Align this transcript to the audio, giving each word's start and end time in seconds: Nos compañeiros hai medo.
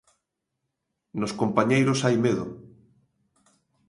Nos 1.19 1.33
compañeiros 1.41 1.99
hai 2.05 2.15
medo. 2.25 2.45